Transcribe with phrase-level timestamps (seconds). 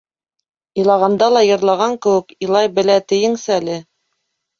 [0.83, 3.77] Илағанда ла йырлаған кеүек илай белә тиеңсәле.